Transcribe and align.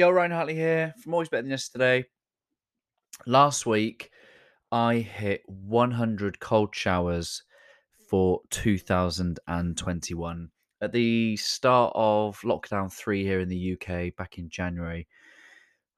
Yo, 0.00 0.08
Ryan 0.08 0.30
Hartley 0.30 0.54
here 0.54 0.94
from 1.02 1.12
Always 1.12 1.28
Better 1.28 1.42
Than 1.42 1.50
Yesterday. 1.50 2.06
Last 3.26 3.66
week, 3.66 4.10
I 4.72 4.94
hit 4.94 5.42
100 5.46 6.40
cold 6.40 6.74
showers 6.74 7.42
for 8.08 8.40
2021. 8.48 10.50
At 10.80 10.92
the 10.92 11.36
start 11.36 11.92
of 11.94 12.40
lockdown 12.40 12.90
three 12.90 13.24
here 13.24 13.40
in 13.40 13.50
the 13.50 13.74
UK 13.74 14.16
back 14.16 14.38
in 14.38 14.48
January, 14.48 15.06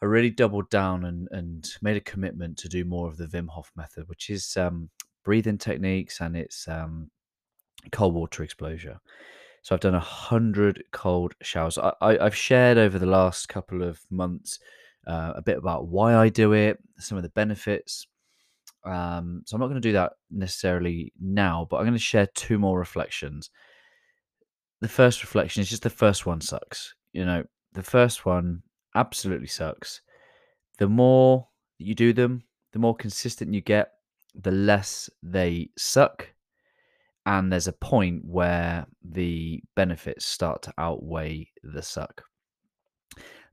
I 0.00 0.04
really 0.04 0.30
doubled 0.30 0.70
down 0.70 1.04
and, 1.04 1.26
and 1.32 1.68
made 1.82 1.96
a 1.96 2.00
commitment 2.00 2.56
to 2.58 2.68
do 2.68 2.84
more 2.84 3.08
of 3.08 3.16
the 3.16 3.26
Wim 3.26 3.48
Hof 3.48 3.72
method, 3.74 4.08
which 4.08 4.30
is 4.30 4.56
um, 4.56 4.90
breathing 5.24 5.58
techniques 5.58 6.20
and 6.20 6.36
it's 6.36 6.68
um, 6.68 7.10
cold 7.90 8.14
water 8.14 8.44
exposure. 8.44 9.00
So 9.62 9.74
I've 9.74 9.80
done 9.80 9.94
a 9.94 10.00
hundred 10.00 10.84
cold 10.92 11.34
showers. 11.42 11.78
I, 11.78 11.92
I, 12.00 12.24
have 12.24 12.36
shared 12.36 12.78
over 12.78 12.98
the 12.98 13.06
last 13.06 13.48
couple 13.48 13.82
of 13.82 14.00
months 14.10 14.58
uh, 15.06 15.32
a 15.36 15.42
bit 15.42 15.58
about 15.58 15.88
why 15.88 16.14
I 16.14 16.28
do 16.28 16.52
it, 16.52 16.78
some 16.98 17.16
of 17.16 17.22
the 17.22 17.30
benefits. 17.30 18.06
Um, 18.84 19.42
so 19.44 19.54
I'm 19.54 19.60
not 19.60 19.66
going 19.66 19.80
to 19.80 19.88
do 19.88 19.92
that 19.92 20.12
necessarily 20.30 21.12
now, 21.20 21.66
but 21.68 21.78
I'm 21.78 21.84
going 21.84 21.92
to 21.94 21.98
share 21.98 22.28
two 22.34 22.58
more 22.58 22.78
reflections. 22.78 23.50
The 24.80 24.88
first 24.88 25.22
reflection 25.22 25.60
is 25.60 25.68
just 25.68 25.82
the 25.82 25.90
first 25.90 26.24
one 26.24 26.40
sucks. 26.40 26.94
You 27.12 27.24
know, 27.24 27.44
the 27.72 27.82
first 27.82 28.24
one 28.24 28.62
absolutely 28.94 29.48
sucks. 29.48 30.00
The 30.78 30.88
more 30.88 31.48
you 31.78 31.94
do 31.94 32.12
them, 32.12 32.44
the 32.72 32.78
more 32.78 32.94
consistent 32.94 33.52
you 33.52 33.60
get, 33.60 33.92
the 34.34 34.52
less 34.52 35.10
they 35.22 35.70
suck 35.76 36.28
and 37.28 37.52
there's 37.52 37.68
a 37.68 37.74
point 37.74 38.24
where 38.24 38.86
the 39.04 39.62
benefits 39.76 40.24
start 40.24 40.62
to 40.62 40.72
outweigh 40.78 41.46
the 41.62 41.82
suck. 41.82 42.24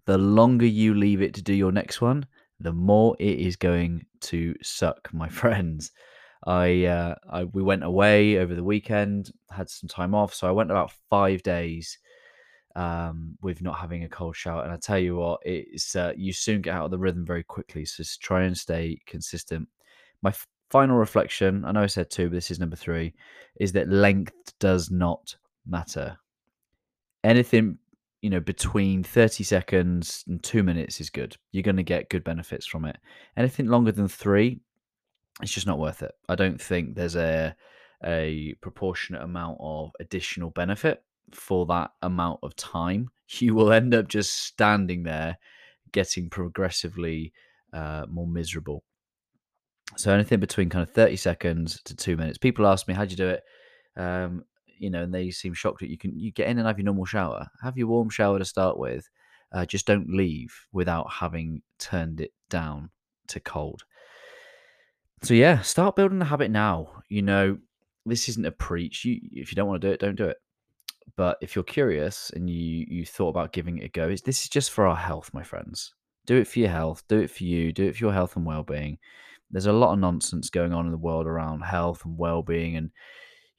The 0.05 0.17
longer 0.17 0.65
you 0.65 0.93
leave 0.93 1.21
it 1.21 1.33
to 1.33 1.41
do 1.41 1.53
your 1.53 1.73
next 1.73 1.99
one, 1.99 2.25
the 2.61 2.71
more 2.71 3.17
it 3.19 3.37
is 3.37 3.57
going 3.57 4.05
to 4.21 4.55
suck, 4.63 5.09
my 5.13 5.27
friends. 5.27 5.91
I, 6.47 6.85
uh, 6.85 7.15
I 7.29 7.43
we 7.43 7.63
went 7.63 7.83
away 7.83 8.37
over 8.37 8.55
the 8.55 8.63
weekend, 8.63 9.31
had 9.49 9.69
some 9.69 9.89
time 9.89 10.15
off, 10.15 10.33
so 10.33 10.47
I 10.47 10.51
went 10.51 10.71
about 10.71 10.93
five 11.09 11.43
days 11.43 11.97
um, 12.77 13.37
with 13.41 13.61
not 13.61 13.77
having 13.77 14.05
a 14.05 14.09
cold 14.09 14.37
shower. 14.37 14.63
And 14.63 14.71
I 14.71 14.77
tell 14.77 14.99
you 14.99 15.17
what, 15.17 15.41
it's 15.43 15.97
uh, 15.97 16.13
you 16.15 16.31
soon 16.31 16.61
get 16.61 16.75
out 16.75 16.85
of 16.85 16.91
the 16.91 16.99
rhythm 16.99 17.25
very 17.25 17.43
quickly. 17.43 17.83
So 17.83 18.03
just 18.03 18.21
try 18.21 18.43
and 18.43 18.57
stay 18.57 18.99
consistent. 19.05 19.67
My 20.21 20.33
final 20.71 20.97
reflection 20.97 21.63
i 21.65 21.71
know 21.71 21.83
i 21.83 21.85
said 21.85 22.09
two 22.09 22.27
but 22.27 22.33
this 22.33 22.51
is 22.51 22.59
number 22.59 22.75
three 22.75 23.13
is 23.59 23.71
that 23.73 23.89
length 23.89 24.53
does 24.59 24.91
not 24.91 25.35
matter. 25.65 26.17
Anything 27.23 27.77
you 28.21 28.29
know 28.29 28.39
between 28.39 29.03
30 29.03 29.43
seconds 29.43 30.23
and 30.27 30.41
two 30.41 30.63
minutes 30.63 30.99
is 30.99 31.09
good. 31.09 31.37
You're 31.51 31.63
going 31.63 31.75
to 31.77 31.83
get 31.83 32.09
good 32.09 32.23
benefits 32.23 32.65
from 32.65 32.85
it. 32.85 32.97
Anything 33.37 33.67
longer 33.67 33.91
than 33.91 34.07
three 34.07 34.59
it's 35.41 35.51
just 35.51 35.67
not 35.67 35.79
worth 35.79 36.01
it. 36.01 36.13
I 36.29 36.35
don't 36.35 36.61
think 36.61 36.95
there's 36.95 37.15
a 37.15 37.55
a 38.03 38.55
proportionate 38.61 39.21
amount 39.21 39.57
of 39.59 39.91
additional 39.99 40.49
benefit 40.51 41.03
for 41.31 41.65
that 41.67 41.91
amount 42.01 42.39
of 42.43 42.55
time. 42.55 43.09
You 43.27 43.55
will 43.55 43.71
end 43.71 43.95
up 43.95 44.07
just 44.07 44.43
standing 44.43 45.01
there 45.01 45.39
getting 45.91 46.29
progressively 46.29 47.33
uh, 47.73 48.05
more 48.07 48.27
miserable 48.27 48.83
so 49.97 50.11
anything 50.11 50.39
between 50.39 50.69
kind 50.69 50.83
of 50.83 50.93
30 50.93 51.15
seconds 51.15 51.81
to 51.85 51.95
two 51.95 52.17
minutes. 52.17 52.37
People 52.37 52.67
ask 52.67 52.87
me, 52.87 52.93
how'd 52.93 53.11
you 53.11 53.17
do 53.17 53.29
it? 53.29 53.43
Um, 53.95 54.43
you 54.77 54.89
know, 54.89 55.03
and 55.03 55.13
they 55.13 55.31
seem 55.31 55.53
shocked 55.53 55.79
that 55.79 55.89
you 55.89 55.97
can 55.97 56.17
you 56.19 56.31
get 56.31 56.47
in 56.47 56.57
and 56.57 56.67
have 56.67 56.77
your 56.77 56.85
normal 56.85 57.05
shower. 57.05 57.47
Have 57.61 57.77
your 57.77 57.87
warm 57.87 58.09
shower 58.09 58.39
to 58.39 58.45
start 58.45 58.77
with. 58.77 59.09
Uh, 59.51 59.65
just 59.65 59.85
don't 59.85 60.09
leave 60.09 60.53
without 60.73 61.09
having 61.09 61.61
turned 61.79 62.19
it 62.19 62.33
down 62.49 62.89
to 63.27 63.39
cold. 63.39 63.83
So 65.21 65.33
yeah, 65.33 65.61
start 65.61 65.95
building 65.95 66.19
the 66.19 66.25
habit 66.25 66.51
now. 66.51 67.03
You 67.07 67.21
know, 67.21 67.57
this 68.05 68.27
isn't 68.27 68.45
a 68.45 68.51
preach. 68.51 69.05
You 69.05 69.19
if 69.31 69.51
you 69.51 69.55
don't 69.55 69.67
want 69.67 69.81
to 69.81 69.87
do 69.87 69.93
it, 69.93 69.99
don't 69.99 70.15
do 70.15 70.25
it. 70.25 70.37
But 71.15 71.37
if 71.41 71.55
you're 71.55 71.63
curious 71.63 72.31
and 72.35 72.49
you 72.49 72.85
you 72.89 73.05
thought 73.05 73.29
about 73.29 73.53
giving 73.53 73.77
it 73.77 73.85
a 73.85 73.89
go, 73.89 74.09
this 74.09 74.43
is 74.43 74.49
just 74.49 74.71
for 74.71 74.85
our 74.85 74.95
health, 74.95 75.33
my 75.33 75.43
friends. 75.43 75.93
Do 76.25 76.35
it 76.37 76.47
for 76.47 76.59
your 76.59 76.69
health. 76.69 77.03
Do 77.07 77.19
it 77.19 77.31
for 77.31 77.43
you. 77.43 77.71
Do 77.71 77.85
it 77.85 77.95
for 77.95 78.03
your 78.03 78.13
health 78.13 78.35
and 78.35 78.45
well-being 78.45 78.97
there's 79.55 79.67
a 79.67 79.71
lot 79.71 79.93
of 79.93 79.99
nonsense 79.99 80.49
going 80.49 80.73
on 80.73 80.85
in 80.85 80.91
the 80.91 80.97
world 80.97 81.25
around 81.25 81.61
health 81.61 82.03
and 82.03 82.17
well-being 82.17 82.75
and 82.75 82.91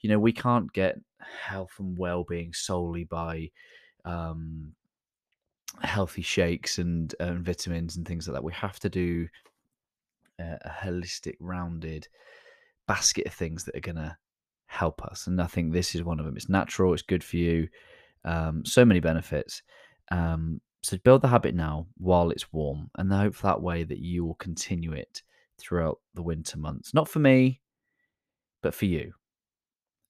you 0.00 0.10
know 0.10 0.18
we 0.18 0.30
can't 0.30 0.70
get 0.74 1.00
health 1.42 1.72
and 1.78 1.96
well-being 1.96 2.52
solely 2.52 3.04
by 3.04 3.50
um, 4.04 4.74
healthy 5.80 6.20
shakes 6.20 6.76
and, 6.76 7.14
vitamins 7.18 7.96
and 7.96 8.06
things 8.06 8.28
like 8.28 8.34
that. 8.34 8.44
We 8.44 8.52
have 8.52 8.78
to 8.80 8.90
do 8.90 9.26
a, 10.38 10.58
a 10.66 10.68
holistic 10.68 11.36
rounded 11.40 12.08
basket 12.86 13.26
of 13.26 13.32
things 13.32 13.64
that 13.64 13.74
are 13.74 13.80
going 13.80 13.96
to 13.96 14.14
help 14.66 15.00
us 15.02 15.28
and 15.28 15.40
i 15.40 15.46
think 15.46 15.72
this 15.72 15.94
is 15.94 16.04
one 16.04 16.20
of 16.20 16.26
them. 16.26 16.36
It's 16.36 16.50
natural 16.50 16.92
it's 16.92 17.00
good 17.00 17.24
for 17.24 17.36
you 17.38 17.68
um, 18.26 18.66
so 18.66 18.84
many 18.84 19.00
benefits 19.00 19.62
um, 20.10 20.60
so 20.82 20.98
build 20.98 21.22
the 21.22 21.28
habit 21.28 21.54
now 21.54 21.86
while 21.96 22.30
it's 22.30 22.52
warm 22.52 22.90
and 22.98 23.14
I 23.14 23.22
hope 23.22 23.38
that 23.38 23.62
way 23.62 23.82
that 23.84 23.98
you 23.98 24.26
will 24.26 24.34
continue 24.34 24.92
it 24.92 25.22
throughout 25.58 25.98
the 26.14 26.22
winter 26.22 26.58
months. 26.58 26.94
Not 26.94 27.08
for 27.08 27.18
me, 27.18 27.60
but 28.62 28.74
for 28.74 28.86
you. 28.86 29.12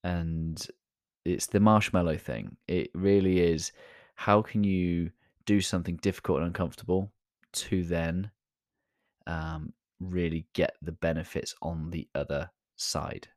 And 0.05 0.65
it's 1.25 1.47
the 1.47 1.61
marshmallow 1.61 2.19
thing. 2.19 2.57
It 2.69 2.91
really 2.95 3.41
is 3.41 3.73
how 4.15 4.43
can 4.43 4.65
you 4.65 5.11
do 5.45 5.61
something 5.61 5.97
difficult 5.97 6.39
and 6.39 6.47
uncomfortable 6.47 7.13
to 7.53 7.85
then 7.85 8.31
um, 9.27 9.73
really 10.01 10.47
get 10.53 10.77
the 10.83 10.93
benefits 10.93 11.55
on 11.63 11.91
the 11.91 12.09
other 12.15 12.51
side. 12.77 13.29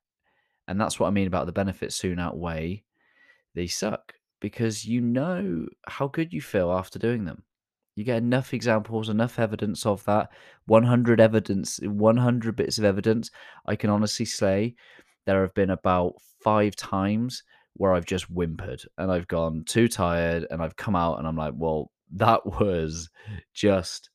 And 0.68 0.80
that's 0.80 1.00
what 1.00 1.08
I 1.08 1.12
mean 1.12 1.28
about 1.28 1.48
the 1.48 1.52
benefits 1.52 1.96
soon 1.96 2.20
outweigh 2.20 2.84
they 3.56 3.68
suck 3.68 4.14
because 4.40 4.86
you 4.86 5.02
know 5.02 5.68
how 5.88 6.08
good 6.08 6.32
you 6.32 6.42
feel 6.42 6.72
after 6.72 7.00
doing 7.00 7.26
them. 7.26 7.44
You 8.00 8.06
get 8.06 8.20
enough 8.20 8.54
examples, 8.54 9.10
enough 9.10 9.40
evidence 9.40 9.86
of 9.86 10.06
that. 10.06 10.30
100 10.68 11.20
evidence, 11.20 11.82
100 11.84 12.56
bits 12.56 12.78
of 12.78 12.86
evidence. 12.86 13.30
I 13.66 13.76
can 13.76 13.90
honestly 13.90 14.26
say 14.26 14.76
there 15.26 15.42
have 15.42 15.54
been 15.54 15.72
about 15.72 16.14
five 16.42 16.78
times 16.78 17.44
where 17.74 17.94
I've 17.94 18.06
just 18.06 18.24
whimpered 18.28 18.82
and 18.98 19.12
I've 19.12 19.28
gone 19.28 19.66
too 19.66 19.90
tired 19.90 20.48
and 20.50 20.64
I've 20.64 20.78
come 20.78 20.96
out 20.96 21.20
and 21.20 21.28
I'm 21.28 21.36
like, 21.36 21.56
well, 21.58 21.92
that 22.14 22.46
was 22.46 23.10
just 23.54 24.12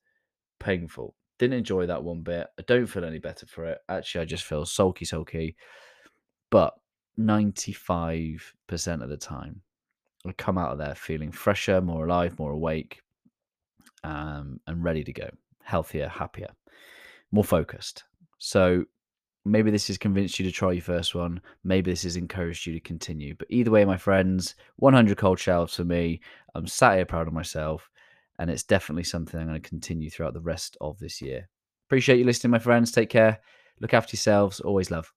painful. 0.60 1.14
Didn't 1.38 1.58
enjoy 1.58 1.84
that 1.84 2.02
one 2.02 2.22
bit. 2.22 2.46
I 2.58 2.62
don't 2.62 2.86
feel 2.86 3.04
any 3.04 3.18
better 3.18 3.44
for 3.44 3.66
it. 3.66 3.80
Actually, 3.90 4.22
I 4.22 4.24
just 4.24 4.44
feel 4.44 4.64
sulky, 4.64 5.04
sulky. 5.04 5.56
But 6.50 6.72
95% 7.20 8.40
of 9.02 9.10
the 9.10 9.18
time, 9.18 9.60
I 10.26 10.32
come 10.32 10.56
out 10.56 10.72
of 10.72 10.78
there 10.78 10.94
feeling 10.94 11.30
fresher, 11.30 11.82
more 11.82 12.06
alive, 12.06 12.38
more 12.38 12.52
awake, 12.52 13.02
um, 14.04 14.60
and 14.66 14.84
ready 14.84 15.02
to 15.02 15.12
go, 15.12 15.28
healthier, 15.62 16.08
happier, 16.08 16.50
more 17.32 17.44
focused. 17.44 18.04
So 18.38 18.84
maybe 19.44 19.70
this 19.70 19.88
has 19.88 19.98
convinced 19.98 20.38
you 20.38 20.44
to 20.44 20.52
try 20.52 20.72
your 20.72 20.82
first 20.82 21.14
one. 21.14 21.40
Maybe 21.64 21.90
this 21.90 22.04
has 22.04 22.16
encouraged 22.16 22.66
you 22.66 22.74
to 22.74 22.80
continue. 22.80 23.34
But 23.34 23.48
either 23.50 23.70
way, 23.70 23.84
my 23.84 23.96
friends, 23.96 24.54
100 24.76 25.16
cold 25.16 25.40
showers 25.40 25.74
for 25.74 25.84
me. 25.84 26.20
I'm 26.54 26.66
sat 26.66 26.96
here 26.96 27.06
proud 27.06 27.26
of 27.26 27.32
myself, 27.32 27.90
and 28.38 28.50
it's 28.50 28.62
definitely 28.62 29.04
something 29.04 29.40
I'm 29.40 29.48
going 29.48 29.60
to 29.60 29.68
continue 29.68 30.10
throughout 30.10 30.34
the 30.34 30.40
rest 30.40 30.76
of 30.80 30.98
this 30.98 31.20
year. 31.20 31.48
Appreciate 31.88 32.18
you 32.18 32.24
listening, 32.24 32.52
my 32.52 32.58
friends. 32.58 32.92
Take 32.92 33.10
care. 33.10 33.40
Look 33.80 33.94
after 33.94 34.14
yourselves. 34.14 34.60
Always 34.60 34.90
love. 34.90 35.12